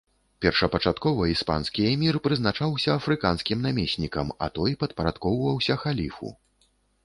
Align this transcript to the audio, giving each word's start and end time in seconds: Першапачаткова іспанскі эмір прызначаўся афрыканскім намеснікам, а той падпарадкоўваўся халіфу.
Першапачаткова 0.43 1.27
іспанскі 1.33 1.81
эмір 1.91 2.15
прызначаўся 2.29 2.89
афрыканскім 3.01 3.57
намеснікам, 3.69 4.27
а 4.47 4.51
той 4.59 4.71
падпарадкоўваўся 4.83 5.81
халіфу. 5.87 6.37